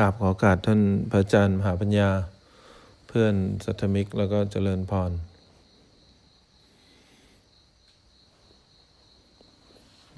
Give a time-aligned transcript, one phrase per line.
[0.00, 2.10] กราบขอกาสท่านพระอาจารย์มหาปัญญา
[3.08, 5.12] เพื่อนสัทธมิกแล้วก็เจริญพร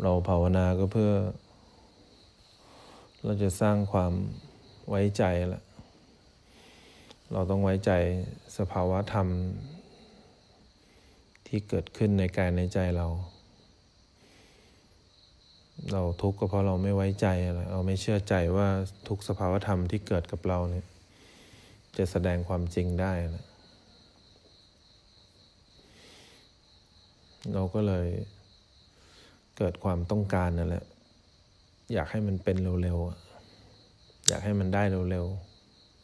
[0.03, 1.13] เราภาวนาก็เพื่อ
[3.25, 4.13] เราจะสร้างความ
[4.89, 5.25] ไว้ใจ
[5.55, 5.63] ละ
[7.33, 7.93] เราต้องไว้ใจ
[8.57, 9.27] สภาวะธรรม
[11.47, 13.07] ที่เกิดขึ้นในกายในใจเรา
[15.93, 18.69] เราทุกข์ก็เพราะเราไม่ไว้ใจอะไรเราไม่เชื่อใจว่า
[19.09, 20.87] ทุกสภาวธรรมที่เกิดกับเราเนี่ย
[21.97, 23.47] จะแสดงความจริงได้นะ
[27.55, 28.09] เราก็เลย
[29.59, 30.85] เกิดความต้องการนั่นแหละ
[31.93, 35.27] อยากให้มันเป็นเร็วๆอยากให้มันได้เร็ว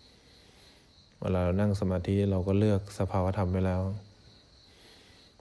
[0.03, 3.83] ๆเวลาเรานั่งสมาธิเราก็เลือกสภาวธรรมไปแล้ว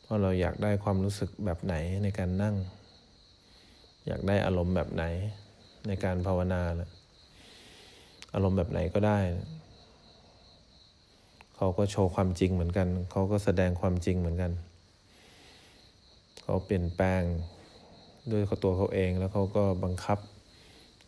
[0.02, 2.56] เพราะเราอยากได้ความรู้สึกแบบไหนในการนั่ง
[4.08, 5.04] อยากได้อารมณ์แบบไหน
[5.88, 6.90] ในการภาวนานะ
[8.34, 9.20] อารมณ์แบบไหนก็ได้
[11.56, 14.52] เขาก็โชว์ความจริงเหมือนกัน เขาก็แสดงความจริงเหมือนกัน
[16.44, 17.22] เขาเปลี่ยนแปลง
[18.32, 20.20] ด้วยตัวเขาเองแล้วเขาก็บังคับ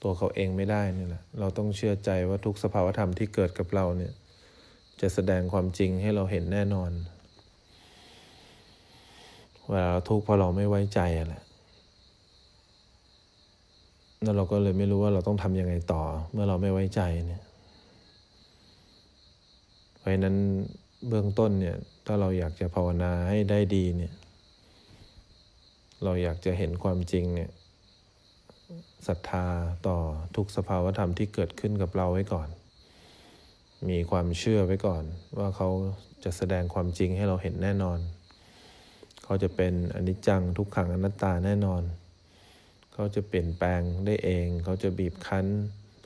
[0.04, 4.14] ตัวเขาเองไม่ได้นี่แหละ เราต้องเชื่อใจว่าทุกสภาวธรรมที่เกิดกับเราเนี่ย
[5.02, 6.92] จะแสดงความจริงให้เราเห็นแน่นอน
[9.70, 11.45] เวลาเราทุกข์เพราะเราไม่ไว้ใจแหละ
[14.24, 17.44] แล้วเราก็เลยไม่รู้ว่าเราต้องทำยังไงต่อ เมื่อเราไม่ไว้ใจเนี่ย
[19.98, 20.36] เพราะนั้น
[21.08, 24.14] เบื้องต้นเนี่ย ถ้าเราอยากจะภาวนาให้ได้ดีเนี่ย
[26.04, 27.52] เราอยากจะเห็นความจริงเนี่ย
[29.08, 29.46] ศรัทธา
[29.88, 29.98] ต่อ
[30.36, 32.50] ทุกสภาวธรรมที่เกิดขึ้นกับเราไว้ก่อน
[33.90, 35.04] มีความเชื่อไว้ก่อน
[35.40, 35.70] ว่าเขา
[36.24, 38.00] จะแสดงความจริงให้เราเห็นแน่นอน
[39.24, 41.82] เขาจะเป็นอนิจจังทุกขังอนัตตาแน่นอน
[42.98, 45.46] เขาจะเปลี่ยนแปลงได้เอง เขาจะบีบคั้น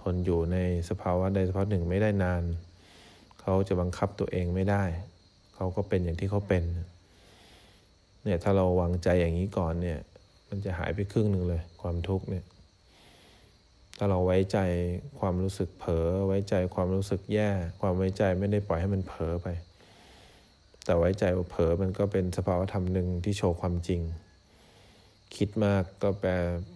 [0.02, 0.58] ทนอยู่ใน
[0.90, 2.44] สภาวะใดสภาวะหนึ่งไม่ได้นาน
[3.42, 4.84] เขาจะบังคับตัวเองไม่ได้
[5.56, 6.64] เขาก็เป็นอย่างที่เขาเป็น
[8.24, 10.00] เนี่ยถ้าเราวางใจอย่างนี้ก่อนเนี่ย
[10.50, 12.46] มันจะหายไปครึ่งหนึ่งเลย ความทุกข์เนี่ย
[13.98, 14.58] ถ้าเราไว้ใจ
[15.20, 17.50] ความรู้สึกเผลอไว้ใจความรู้สึกแย่
[17.82, 19.48] ความไว้ใจไม่ได้ปล่อยให้มันเผลอไป
[20.84, 24.02] แต่ไว้ใจว่าเผลอมันก็เป็นสภาวะธรรมหนึ่งที่โชว์ความจริง
[25.36, 26.32] คิดมากก็แปล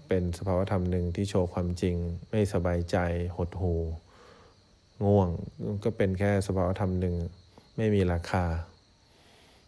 [0.08, 1.96] เป็นสภาวธรรมหนึ่งที่โชว์ความจริง
[2.32, 2.98] ไม่สบายใจ
[3.38, 3.74] หดหู
[5.06, 5.30] ง่วง
[5.84, 7.16] ก็เป็นแค่สภาวธรรมหนึ่ง
[7.78, 8.46] ไม่มีราคา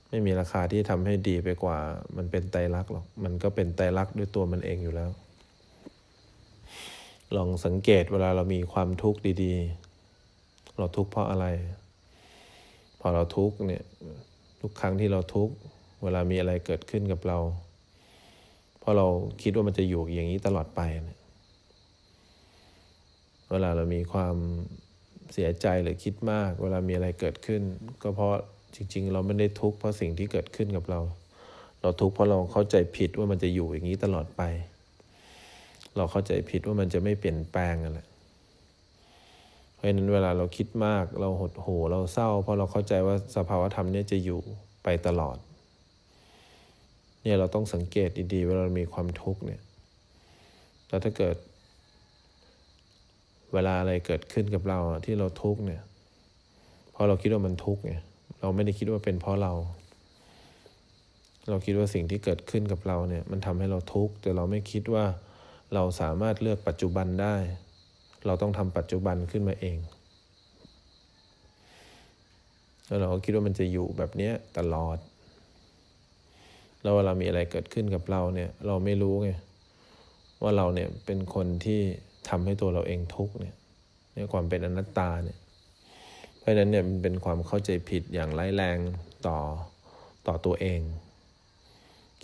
[0.09, 1.77] ไม่มีราคาที่ทำให้ดีไปกว่า
[2.17, 5.11] มันเป็นไตรลักษณ์หรอก มันก็เป็นไตรลักษณ์ด้วยตัวมันเองอยู่แล้ว
[7.35, 9.53] ลองสังเกตเวลาเรามีความทุกข์ดี
[10.15, 11.47] ๆ เราทุกข์เพราะอะไร
[12.99, 13.83] พอเราทุกข์เนี่ย
[14.61, 15.53] ทุกครั้งที่เราทุกข์
[16.03, 17.37] เวลามีอะไรเกิดขึ้นกับเรา
[18.85, 19.07] เพราะเรา
[19.43, 21.19] คิดว่ามันจะอยู่อย่างนี้ตลอดไปเนี่ย
[23.51, 24.35] เวลาเรามีความ
[25.33, 27.61] เสียใจหรือคิดมาก เวลามีอะไรเกิดขึ้น
[28.01, 28.33] ก็เพราะ
[28.75, 30.99] จริง ๆ เราไม่ได้ทุกข์เพราะสิ่งที่เกิดขึ้นกับเรา
[31.81, 34.41] เราทุกข์เพราะเราเข้าใจผิดว่ามันจะอยู่อย่างนี้ตลอดไป
[35.97, 37.99] เราเข้าใจผิดว่ามันจะไม่เปลี่ยนแปลงอะไร
[39.73, 44.39] เพราะฉะนั้นเวลาเราคิดมาก เราหดหู่เราเศร้า เพราะเราเข้าใจว่าสภาวธรรมนี้จะอยู่
[44.83, 45.37] ไปตลอด
[47.25, 49.61] เนี่ยเราต้องสังเกตดีๆเวลาเรามีความทุกข์เนี่ย
[50.87, 51.35] แล้วถ้าเกิด
[53.53, 55.81] เวลาอะไรเกิดขึ้นกับเราที่เราทุกข์เนี่ย
[56.95, 57.93] พอเราคิดว่ามันทุกข์ไง
[58.39, 59.53] เราไม่ได้คิดว่าเป็นเพราะเรา
[61.49, 65.05] เราคิดว่าสิ่งที่เกิดขึ้นกับเราเนี่ย มันทำให้เราทุกข์แต่เราไม่คิดว่า
[65.73, 67.35] เราสามารถเลือกปัจจุบันได้
[68.25, 69.77] เราต้องทำปัจจุบันขึ้นมาเอง
[72.87, 74.97] แล้วเราก็คิดว่ามันจะอยู่แบบนี้ตลอด
[76.85, 79.29] แล้วเวลามีอะไรเกิดขึ้นกับเราเนี่ยเราไม่รู้ไง
[80.41, 81.79] ว่าเราเนี่ยเป็นคนที่
[82.29, 83.55] ทำให้ตัวเราเองทุกข์เนี่ย
[84.15, 85.39] ในความเป็นอนัตตาเนี่ย
[86.39, 88.77] เพราะฉะนั้นเนี่ยมันเป็นความเข้าใจผิดอย่างร้ายแรง
[89.27, 89.37] ต่อ
[90.27, 90.81] ต่อตัวเอง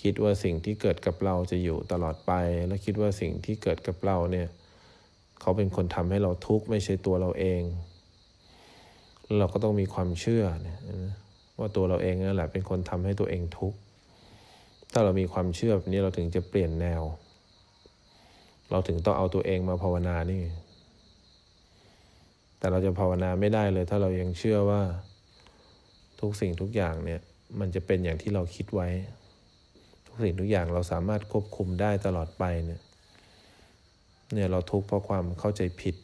[0.01, 2.31] คิดว่าสิ่งที่เกิดกับเราจะอยู่ตลอดไป
[2.67, 4.47] และคิดว่าสิ่งที่เกิดกับเราเนี่ย
[5.41, 7.61] เขาเป็นคนทำให้เราทุกข์ไม่ใช่ตัวเราเอง
[9.39, 10.79] เราก็ต้องมีความเชื่อเนี่ย
[11.59, 13.79] ว่าตัวเราเองนั่นแหละเป็นคนทำให้ตัวเองทุกข์
[14.91, 17.01] ถ้าเรามีความเชื่อแบบนี้เราถึงจะเปลี่ยนแนว
[18.71, 20.41] เราถึงต้องเอาตัวเองมาภาวนานี่
[22.57, 24.81] แต่เราจะภาวนาไม่ได้เลย ถ้าเรายังเชื่อว่า
[26.21, 27.21] ทุกสิ่งทุกอย่างเนี่ย
[27.59, 28.87] มันจะเป็นอย่างที่เราคิดไว้
[30.07, 32.81] ทุกสิ่งทุกอย่างเราสามารถควบคุมได้ตลอดไปเนี่ย
[34.33, 35.95] เนี่ยเราทุกข์เพราะความเข้าใจผิด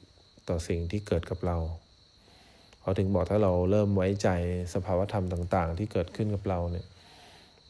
[0.50, 1.58] ต่อสิ่งที่เกิดกับเรา
[2.82, 4.30] เขาถึงบอกถ้าเราเริ่มไว้ใจ
[4.74, 6.86] สภาวธรรมต่าง ๆ ที่เกิดขึ้นกับเราเนี่ย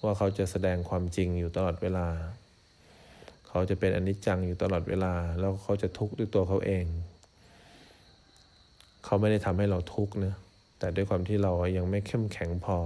[0.03, 2.07] ว่าเขาจะแสดงความจริงอยู่ตลอดเวลา
[3.47, 6.85] เขาจะเป็นอนิจจังอยู่ตลอดเวลา แล้วเขาจะทุกข์ด้วยตัวเขาเอง
[9.05, 10.33] เขาไม่ได้ทำให้เราทุกข์นะ
[10.79, 12.77] แต่ด้วยความที่เรายังไม่เข้มแข็งพอ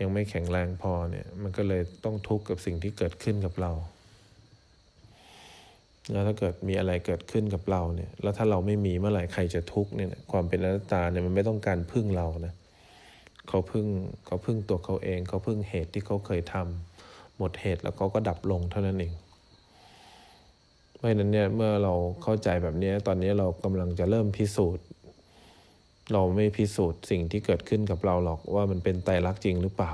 [0.00, 3.72] ยังไม่แข็งแรงพอเนี่ย มันก็เลยต้องทุกข์กับสิ่งที่เกิดขึ้นกับเรา
[6.12, 12.54] แล้วถ้าเกิดมีอะไรเกิดขึ้นกับเราเนี่ย แล้วถ้าเราไม่มีเมื่อไหร่ใครจะทุกข์เนี่ย ความเป็นอนัตตาเนี่ยมันไม่ต้องการพึ่งเรานะ
[13.48, 13.86] เขาพึ่ง
[14.26, 19.12] เขาพึ่งตัวเขาเองเขาพึ่งเหตุที่เขาเคยทำหมดเหตุแล้วเขาก็ดับลงเท่านั้นเอง
[20.94, 24.84] เพราะนั้นเนี่ยเมื่อเราเข้าใจแบบนี้ตอนนี้เรากำลังจะเริ่มพิสูจน์
[26.12, 29.92] เราไม่พิสูจน์สิ่งที่เกิดขึ้นกับเราหรอกว่ามันเป็นไตรลักษณ์จริงหรือเปล่า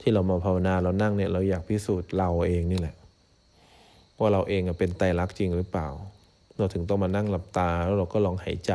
[0.00, 2.96] ที่เรามาภาวนาเรานั่งเนี่ยเราอยากพิสูจน์เราเองนี่แหละ
[4.18, 5.88] ว่าเราเองเป็นไตรลักษณ์จริงหรือเปล่า
[6.58, 8.72] เราถึงต้องมานั่งหลับตาแล้วเราก็ลองหายใจ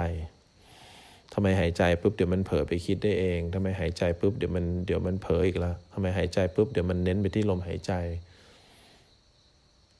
[1.39, 7.93] ทำไมหายใจปุ๊บเดี๋ยวมันเผลอไปคิดได้เองทำไมหายใจปุ๊บเดี๋ยวมันเดี๋ยวมันเผลออีกล้วทำไมหายใจปุ๊บเดี๋ยวมันเน้นไปที่ลมหายใจ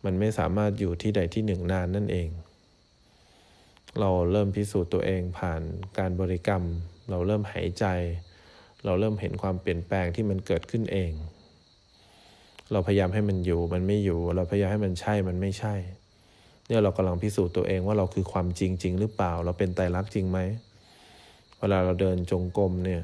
[0.06, 2.30] มันไม่สามารถอยู่ที่ใดที่หนึ่งนานนั่นเอง
[4.00, 5.62] เราเริ่มพิสูจน์ตัวเองผ่าน
[5.98, 6.64] การบริกรรม
[7.10, 7.86] เราเริ่มหายใจ
[8.86, 11.12] เราเริ่มเห็นความเปลี่ยนแปลงที่มันเกิดขึ้นเอง
[12.72, 15.76] เราพยายามให้มันอยู่มันไม่อยู่ เราพยายามให้มันใช่มันไม่ใช่
[16.68, 20.40] เนี่ยเรากำลังพิสูจน์ตัวเองว่าเราคือความจริงจริงหรือเปล่า เราเป็นไตรลักษณ์จริงไหม
[21.60, 23.02] เวลาเราเดินจงกรมเนี่ย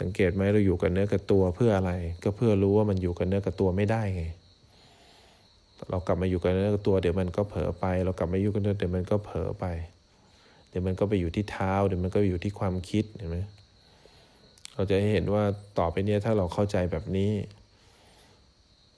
[0.00, 1.92] สังเกตไหมเราอยู่กับเนื้อกับตัวเพื่ออะไร
[2.24, 4.24] ก็เพื่อรู้ว่ามันอยู่กับเนื้อกับตัวไม่ได้ไง
[5.90, 9.66] เรากลับมาอยู่กับเนื้อกับตัวเดี๋ยวมันก็เผลอไป เรากลับมาอยู่กับเนื้อเดี๋ยวมันก็เผลอไป
[10.68, 13.38] เดี๋ยวมันก็ไปอยู่ที่เท้า เดี๋ยวมันก็อยู่ที่ความคิดเห็นไหม
[14.74, 15.42] เราจะเห็นว่า
[15.78, 17.30] ต่อไปเนี้ยถ้าเราเข้าใจแบบนี้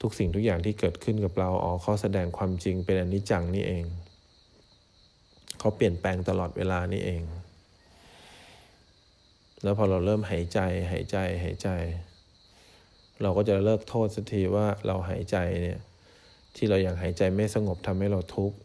[0.01, 3.85] ทุกสิ่งทุกอย่างที่เกิดขึ้นกับเราอ๋อเขาแสดงความจริงเป็นอนิจจังนี่เอง
[5.59, 7.23] เขาเปลี่ยนแปลงตลอดเวลานี่เอง
[9.65, 10.61] แล้วพอเราเริ่มหายใจ
[10.93, 11.69] หายใจหายใจ
[13.23, 15.81] เราก็จะเลิกโทษสักทีว่าเราหายใจเนี่ย
[16.57, 18.57] ที่เราอยากหายใจไม่สงบทำให้เราทุกข์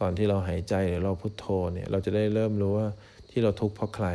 [0.00, 2.88] ตอนที่เราหายใจหรือเราพุโทโธเนี่ยเราจะได้เริ่มรู้ว่า
[3.30, 4.08] ที่เราทุกข์เพราะใคร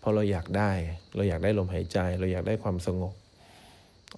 [0.00, 0.70] เพราะเราอยากได้
[1.16, 3.14] เราอยากได้ลมหายใจ เราอยากได้ความสงบ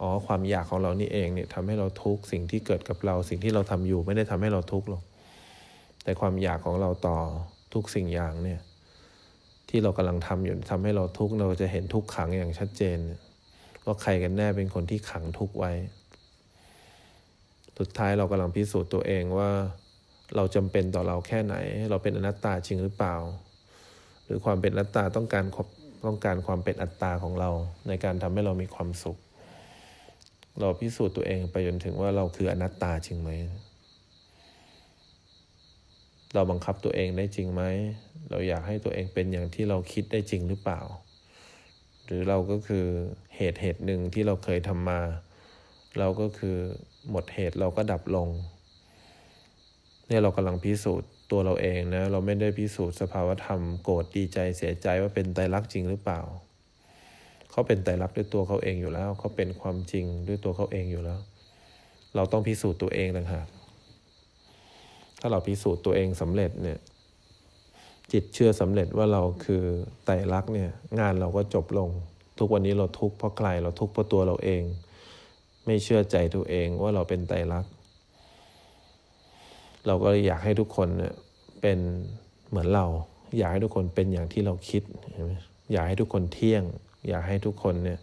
[0.01, 5.03] อ๋อความอยากของเรานี่เองเนี่ยทำให้เราทุกข์สิ่งที่เกิดกับเรา สิ่งที่เราทำอยู่ไม่ได้ทำให้เราทุกข์หรอก
[6.05, 7.19] แต่ความอยากของเราต่อ
[7.75, 8.61] ทุกสิ่งอย่างเนี่ย
[9.69, 12.99] ที่เรากำลังทำอยู่ทำให้เราทุกข์เราจะเห็นทุกขังอย่างชัดเจน
[13.85, 15.73] ว่าใครกันแน่เป็นคนที่ขังทุกข์ไว้
[17.79, 19.51] สุดท้ายเรากำลังพิสูจน์ตัวเองว่า
[20.37, 21.55] เราจำเป็นต่อเราแค่ไหน
[21.91, 23.17] เราเป็นอนัตตาจริงหรือเปล่า
[24.25, 25.45] หรือความเป็นอนัตตาต้องการ
[26.07, 27.51] ต้องการความเป็นอัตตาของเรา
[27.89, 29.19] ในการทำให้เรามีความสุข
[30.61, 33.31] เราพิสูจน์ตัวเองไปจนถึงว่าเราคืออนัตตาจริงไหม
[36.35, 37.63] เราบังคับตัวเองได้จริงไหม
[38.31, 40.81] เราอยากให้ตัวเองเป็นอย่างที่เราคิดได้จริงหรือเปล่า
[42.05, 42.87] หรือเราก็คือ
[43.37, 45.01] เหตุเหตุหนึ่งที่เราเคยทำมา
[45.99, 46.57] เราก็คือ
[47.11, 48.29] หมดเหตุเราก็ดับลง
[50.09, 56.21] เนี่ยเรากำลังพิสูจน์ตัวเราเองนะ เราไม่ได้พิสูจน์สภาวธรรมโกรธดีใจเสียใจว่าเป็นไตรลักษณ์จริงหรือเปล่า
[57.51, 61.21] เขาเป็นไตรลักษณ์ด้วยตัวเขาเองอยู่แล้ว เขาเป็นความจริงด้วยตัวเขาเองอยู่แล้ว
[62.15, 63.47] เราต้องพิสูจน์ตัวเองต่างหาก
[65.27, 66.79] ถ้าเราพิสูจน์ตัวเองสำเร็จเนี่ย
[68.13, 69.63] จิตเชื่อสำเร็จว่าเราคือ
[70.05, 71.91] ไตรลักษณ์เนี่ยงานเราก็จบลง
[72.39, 74.63] ทุกวันนี้เราทุกข์เพราะใครเราทุกข์เพราะตัวเราเอง
[75.67, 77.73] ไม่เชื่อใจตัวเองว่าเราเป็นไตรลักษณ์
[79.87, 81.15] เราก็อยากให้ทุกคนเนี่ย
[81.61, 81.79] เป็น
[82.49, 82.87] เหมือนเรา
[83.39, 84.83] อยากให้ทุกคนเป็นอย่างที่เราคิด
[85.73, 86.63] อยากให้ทุกคนเที่ยง
[87.09, 87.99] อยากให้ทุกคนเนี่ย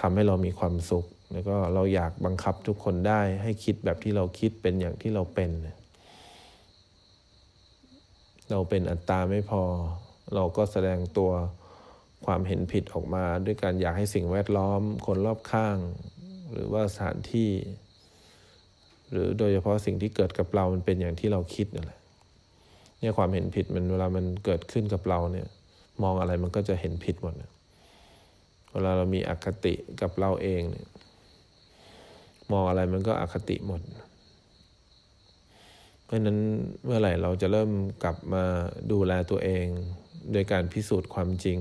[0.00, 9.62] ทำให้เรามีความสุข แล้วก็เราอยากบังคับทุกคนได้ให้คิดแบบที่เราคิดเป็นอย่างที่เราเป็นเเราเป็นอัตตาไม่พอ
[10.34, 11.30] เราก็แสดงตัว
[12.26, 15.78] ความเห็นผิดออกมา ด้วยการอยากให้สิ่งแวดล้อม คนรอบข้าง
[16.52, 17.50] หรือว่าสถานที่
[19.10, 22.00] หรือโดยเฉพาะสิ่งที่เกิดกับเรามันเป็นอย่างที่เราคิดนั่นแหละ
[22.98, 25.46] เนี่ยความเห็นผิดมันเวลามันเกิดขึ้นกับเราเนี่ย
[26.02, 27.34] มองอะไรมันก็จะเห็นผิดหมด
[28.72, 30.86] เวลาเรามีอคติกับเราเองเนี่ย
[32.52, 33.80] มองอะไรมันก็อคติหมด
[36.04, 36.38] เพราะนั้น
[36.84, 37.70] เมื่อไหร่เราจะเริ่ม
[38.04, 38.44] กลับมา
[38.92, 39.66] ดูแลตัวเอง
[40.32, 41.58] โดยการพิสูจน์ความจริง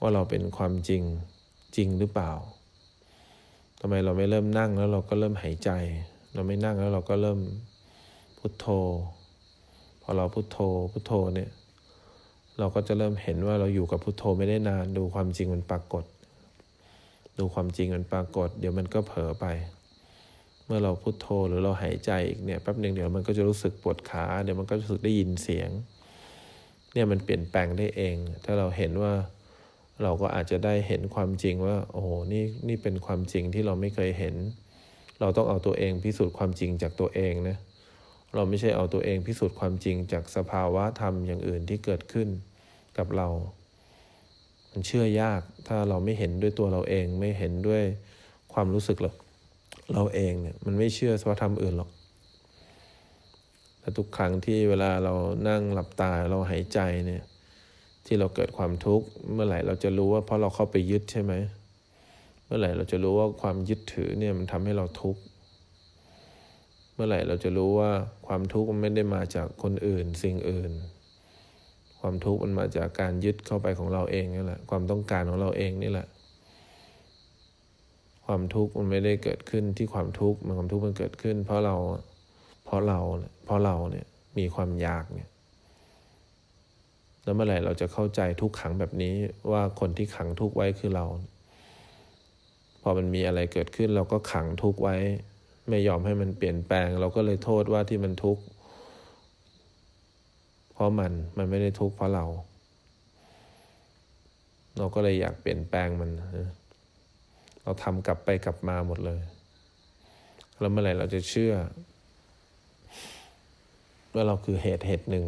[0.00, 1.02] ว่าเราเป็นความจริง
[1.76, 2.32] จริงหรือเปล่า
[3.80, 5.70] ทำไมเราไม่เริ่มนั่งแล้วเราก็เริ่มหายใจ
[6.34, 7.40] เราไม่นั่งแล้วเราก็เริ่ม
[8.38, 8.66] พุทโธ
[10.02, 10.58] พอเราพุทโธ
[10.92, 11.50] พุทโธเนี่ย
[12.58, 16.04] เราก็จะเริ่มเห็นว่าเราอยู่กับพุทโธไม่ได้นาน ดูความจริงมันปรากฏ
[17.38, 19.46] ดูความจริงมันปรากฏ เดี๋ยวมันก็เผลอไป
[20.66, 25.70] เมื่อเราพุโทโธหรือเราหายใจอีกเนี่ยแป๊บหนึ่งเดี๋ยวมันก็จะรู้สึกปวดขาเดี๋ยวมันก็รู้สึกได้ยินเสียง
[26.92, 29.12] เนี่ยมันเปลี่ยนแปลงได้เอง ถ้าเราเห็นว่า
[30.02, 34.34] เราก็อาจจะได้เห็นความจริงว่า โอ้โหนี่นี่เป็นความจริงที่เราไม่เคยเห็น
[35.20, 37.56] เราต้องเอาตัวเองพิสูจน์ความจริงจากตัวเองนะ
[38.34, 42.28] เราไม่ใช่เอาตัวเองพิสูจน์ความจริงจากสภาวะธรรมอย่างอื่นที่เกิดขึ้น
[42.98, 43.28] กับเรา
[44.70, 47.82] มันเชื่อยากถ้าเราไม่เห็นด้วยตัวเราเองไม่เห็นด้วย
[48.52, 49.10] ความรู้สึกเรา
[49.94, 51.90] เราเองเนี่ยมันไม่เชื่อสภาวธรรมอื่นหรอก
[53.80, 55.14] แต่ทุกครั้งที่เวลาเรา
[55.48, 57.22] นั่งหลับตาเราหายใจเนี่ย
[58.06, 61.32] ที่เราเกิดความทุกข์เมื่อไหร่เราจะรู้ว่าเพราะเราเข้าไปยึดใช่ไหม
[62.44, 65.22] เมื่อไหร่เราจะรู้ว่าความยึดถือเนี่ยมันทำให้เราทุกข์
[66.94, 67.90] เมื่อไหร่เราจะรู้ว่า
[68.26, 70.72] ความทุกข์มันไม่ได้มาจากคนอื่นสิ่งอื่น
[72.00, 76.06] ความทุกข์มันมาจากการยึดเข้าไปของเราเองนี่แหละ ความต้องการของเราเองนี่แหละ
[78.26, 81.76] ความทุกข์มันไม่ได้เกิดขึ้นที่ความทุกข์มันความทุกข์มันเกิดขึ้น เพราะเรา
[82.64, 82.98] เพราะเรา
[83.44, 84.06] เพราะเราเนี่ย
[84.38, 85.30] มีความอยากเนี่ย
[87.24, 89.14] แล้วเมื่อไหร่เราจะเข้าใจทุกขังแบบนี้
[89.50, 91.04] ว่าคนที่ขังทุกไว้คือเรา
[92.82, 94.96] พอมันมีอะไรเกิดขึ้น เราก็ขังทุกไว้
[95.68, 98.42] ไม่ยอมให้มันเปลี่ยนแปลง เราก็เลยโทษว่าที่มันทุกข์
[100.72, 102.24] เพราะมันมันไม่ได้ทุกข์เพราะเรา
[104.78, 106.10] เราก็เลยอยากเปลี่ยนแปลงมัน
[107.62, 109.22] เราทำกลับไปกลับมาหมดเลย
[110.58, 111.54] แล้วเมื่อไหร่เราจะเชื่อ
[114.14, 115.26] ว่าเราคือเหตุเหตุหนึ่ง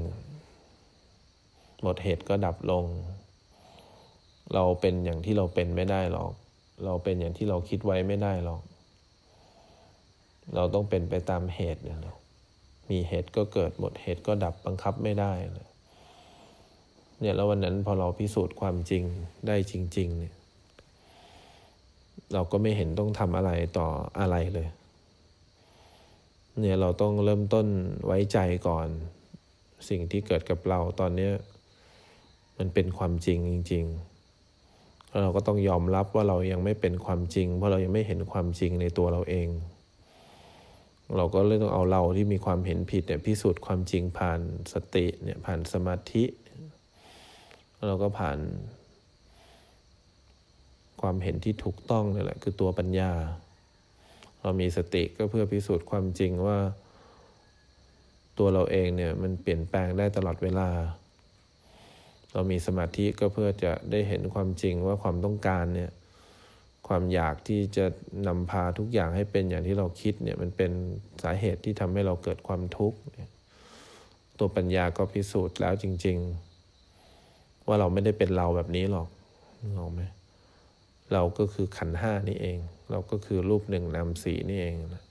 [1.83, 2.85] หมดเหตุก็ดับลง
[4.55, 6.33] เราเป็นอย่างที่เราเป็นไม่ได้หรอก
[6.85, 8.63] เราเป็นอย่างที่เราคิดไว้ไม่ได้หรอก
[10.55, 12.17] เราต้องเป็นไปตามเหตุเนี่ยนะ
[12.91, 15.33] มีเหตุก็เกิดหมดเหตุก็ดับบังคับไม่ได้
[17.21, 19.05] เนี่ยแล้ววันนั้นพอเราพิสูจน์ความจริง
[19.47, 20.35] ได้จริง ๆ เนี่ย
[22.33, 23.89] เราก็ไม่เห็นต้องทำอะไรต่อ
[24.21, 24.69] อะไรเลย
[26.61, 27.67] เนี่ยเราต้องเริ่มต้น
[28.07, 28.39] ไว้ใจ
[28.69, 28.89] ก่อน
[29.89, 31.31] สิ่งที่เกิดกับเราตอนนี้
[32.59, 39.49] มันเป็นความจริงจริงๆเราก็ต้องยอมรับว่าเรายังไม่เป็นความจริง เพราะเรายังไม่เห็นความจริงในตัวเราเอง
[41.17, 44.41] เราก็เลยต้องเอาเราที่มีความเห็นผิดเนี่ยพิสูจน์ความจริงผ่าน
[44.73, 46.25] สติเนี่ยผ่านสมาธิ
[47.87, 48.39] เราก็ผ่าน
[51.05, 53.13] ความเห็นที่ถูกต้องนี่แหละคือตัวปัญญา
[54.43, 56.59] เรามีสติก็เพื่อพิสูจน์ความจริงว่า
[58.39, 60.69] ตัวเราเองเนี่ยมันเปลี่ยนแปลงได้ตลอดเวลา
[62.33, 65.91] เรามีสมาธิก็เพื่อจะได้เห็นความจริงว่าความต้องการเนี่ย
[66.89, 67.85] ความอยากที่จะ
[68.29, 70.71] นำพาทุกอย่างให้เป็นอย่างที่เราคิดเนี่ยมันเป็น
[71.23, 72.99] สาเหตุที่ทำให้เราเกิดความทุกข์
[74.39, 76.19] ตัวปัญญาก็พิสูจน์แล้วจริง
[76.93, 79.09] ๆ ว่าเราไม่ได้เป็นเราแบบนี้หรอก
[79.61, 80.03] นึกออกไหม
[81.13, 82.59] เราก็คือขันห้านี่เอง
[82.91, 85.03] เราก็คือรูปหนึ่งนามสีนี่เองนะ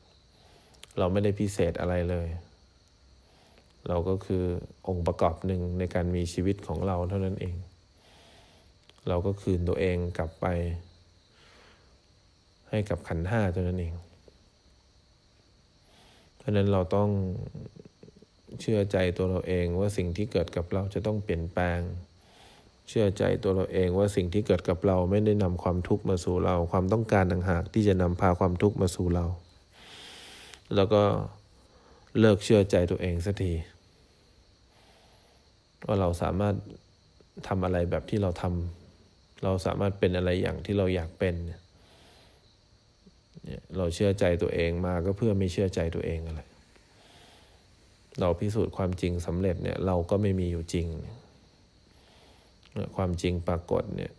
[0.98, 2.28] เราไม่ได้พิเศษอะไรเลย
[3.88, 4.44] เราก็คือ
[4.88, 7.56] องค์ประกอบหนึ่งในการมีชีวิตของเราเท่านั้นเอง
[9.08, 10.46] เราก็คืนตัวเองกลับไป
[12.70, 13.94] ให้กับขันห้าตัวนั้นเอง
[16.38, 17.10] เพราะนั้นเราต้อง
[18.62, 21.80] เชื่อใจตัวเราเองว่าสิ่งที่เกิดกับเราจะต้องเปลี่ยนแปลง
[22.90, 29.26] เชื่อใจตัวเราเองว่าสิ่งที่เกิดกับเราไม่ได้นำความทุกข์มาสู่เรา ความต้องการต่างหากที่จะนำพาความทุกข์มาสู่เรา
[30.76, 31.04] แล้วก็
[32.20, 33.54] เลิกเชื่อใจตัวเองสักที
[35.86, 36.56] ว่าเราสามารถ
[37.48, 41.62] ทำอะไรแบบที่เราทำเราสามารถเป็นอะไรอย่างที่เราอยากเป็นเนี่ย
[43.78, 46.42] เราเชื่อใจตัวเองมาก็เพื่อไม่เชื่อใจตัวเองอะไร
[48.20, 50.88] เราพิสูจน์ความจริงสำเร็จเนี่ย เราก็ไม่มีอยู่จริง
[52.96, 54.12] ความจริงปรากฏเนี่ย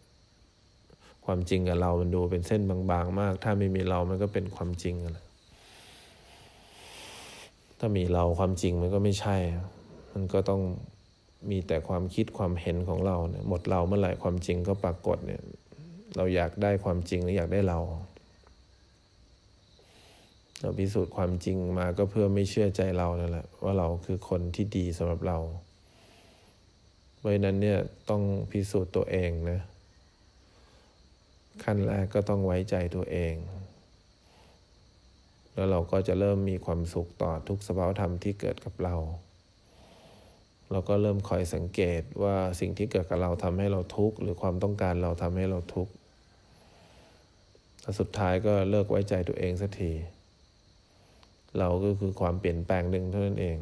[1.24, 5.18] ความจริงกับเรามันดูเป็นเส้นบางๆ มาก ถ้าไม่มีเรามันก็เป็นความจริงอะไร
[7.78, 9.36] ถ้ามีเราความจริงมันก็ไม่ใช่
[10.12, 10.62] มันก็ต้อง
[11.50, 15.42] มีแต่ความคิดความเห็นของเราเนี่ยหมดเราเมื่อไหร่ความจริงก็ปรากฏเนี่ย
[16.16, 17.78] เราอยากได้ความจริงหรืออยากได้เรา
[20.60, 25.38] เราพิสูจน์ความจริงมาก็เพื่อไม่เชื่อใจเรานั่นแหละว่าเราคือคนที่ดีสำหรับเรา
[27.24, 29.60] เพราะนั้นเนี่ยต้องพิสูจน์ตัวเองนะ
[31.64, 33.34] ขั้นแรกก็ต้องไว้ใจตัวเอง
[35.54, 38.94] แล้วเราก็จะเริ่มมีความสุขต่อทุกสภาวธรรมที่เกิดกับเรา
[40.70, 45.92] เราก็เริ่มคอยสังเกตว่าสิ่งที่เกิดกับเราทำให้เราทุกข์หรือความต้องการเราทำให้เราทุกข์
[47.98, 49.92] สุดท้ายก็เลิกไว้ใจตัวเองสักที
[51.58, 53.58] เราก็คือความเปลี่ยนแปลงหนึ่งเท่านั้นเอง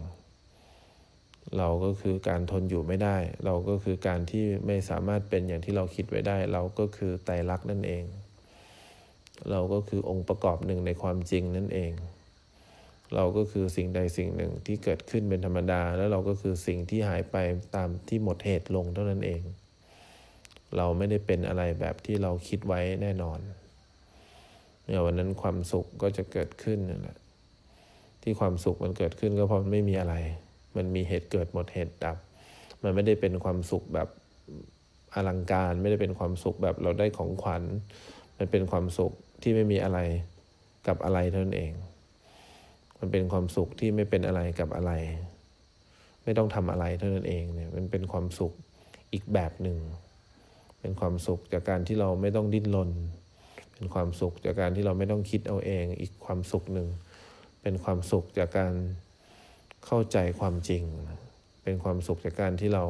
[1.58, 8.04] เราก็คือการทนอยู่ไม่ได้ เราก็คือการที่ไม่สามารถเป็นอย่างที่เราคิดไว้ได้ เราก็คือไตรลักษณ์นั่นเอง
[9.50, 11.92] เราก็คือองค์ประกอบหนึ่งในความจริงนั่นเอง
[13.14, 17.36] เราก็คือสิ่งใดสิ่งหนึ่งที่เกิดขึ้นเป็นธรรมดา แล้วเราก็คือสิ่งที่หายไป
[17.76, 19.42] ตามที่หมดเหตุลงเท่านั้นเอง
[20.76, 23.38] เราไม่ได้เป็นอะไรแบบที่เราคิดไว้แน่นอน
[24.84, 27.16] เนี่ยวันนั้นความสุขก็จะเกิดขึ้นนั่นแหละ
[28.22, 30.14] ที่ความสุขมันเกิดขึ้นก็เพราะมันไม่มีอะไร
[30.76, 32.16] มันมีเหตุเกิดหมดเหตุดับ
[32.82, 34.08] มันไม่ได้เป็นความสุขแบบ
[35.14, 37.62] อลังการไม่ได้เป็นความสุขแบบเราได้ของขวัญ
[38.38, 39.12] มันเป็นความสุข
[39.42, 39.98] ที่ไม่มีอะไร
[40.86, 41.72] กับอะไรเท่านั้นเอง
[42.98, 44.92] มันเป็นความสุขที่ไม่เป็นอะไรกับอะไร
[46.24, 48.52] ไม่ต้องทำอะไรเท่านั้นเองเนี่ยมันเป็นความสุข
[49.12, 49.78] อีกแบบหนึ่ง
[50.80, 52.90] เป็นความสุขจากการที่เราไม่ต้องดิ้นรน
[53.74, 56.88] เป็นความสุขจากการที่เราไม่ต้องคิดเอาเอง อีกความสุขหนึ่ง
[57.62, 58.72] เป็นความสุขจากการ
[59.86, 60.84] เข้าใจความจริง
[61.62, 62.84] เป็นความสุขจากการที่เรา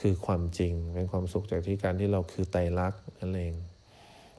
[0.00, 3.54] คือความจริง เป็นความสุขจากที่การที่เราคือไตรลักษณ์นั่นเอง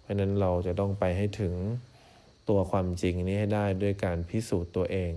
[0.02, 1.54] เพราะนั้นเราจะต้องไปให้ถึง
[2.50, 5.14] ตัวความจริงนี้ให้ได้ด้วยการพิสูจน์ตัวเอง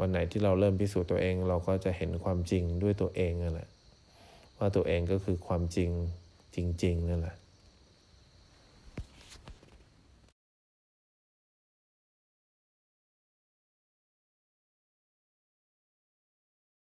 [0.00, 3.68] วันไหนที่เราเริ่มพิสูจน์ตัวเอง เราก็จะเห็นความจริงด้วยตัวเองนั่นแหละ
[4.58, 5.90] ว่าตัวเองก็คือความจริง
[6.54, 7.36] จริง ๆ นั่นแหละ